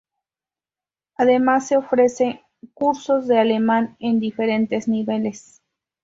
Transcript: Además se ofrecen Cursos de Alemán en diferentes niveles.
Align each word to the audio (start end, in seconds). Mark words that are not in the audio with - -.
Además 1.15 1.67
se 1.67 1.77
ofrecen 1.77 2.39
Cursos 2.73 3.27
de 3.27 3.37
Alemán 3.37 3.97
en 3.99 4.19
diferentes 4.19 4.87
niveles. 4.87 5.61